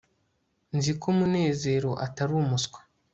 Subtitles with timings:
[0.77, 2.79] nzi ko munezero atari umuswa